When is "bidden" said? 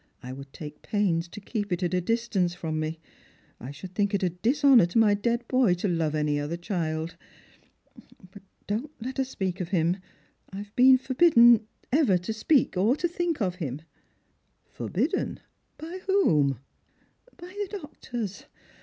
11.13-11.67